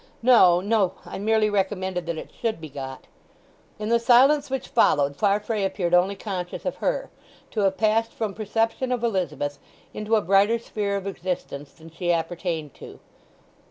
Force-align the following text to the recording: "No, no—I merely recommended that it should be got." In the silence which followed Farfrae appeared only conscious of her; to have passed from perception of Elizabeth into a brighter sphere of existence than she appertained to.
"No, 0.23 0.61
no—I 0.61 1.19
merely 1.19 1.47
recommended 1.47 2.07
that 2.07 2.17
it 2.17 2.31
should 2.33 2.59
be 2.59 2.69
got." 2.69 3.05
In 3.77 3.89
the 3.89 3.99
silence 3.99 4.49
which 4.49 4.67
followed 4.69 5.15
Farfrae 5.15 5.63
appeared 5.63 5.93
only 5.93 6.15
conscious 6.15 6.65
of 6.65 6.77
her; 6.77 7.11
to 7.51 7.59
have 7.59 7.77
passed 7.77 8.11
from 8.11 8.33
perception 8.33 8.91
of 8.91 9.03
Elizabeth 9.03 9.59
into 9.93 10.15
a 10.15 10.21
brighter 10.21 10.57
sphere 10.57 10.95
of 10.97 11.05
existence 11.05 11.73
than 11.73 11.91
she 11.91 12.11
appertained 12.11 12.73
to. 12.73 12.99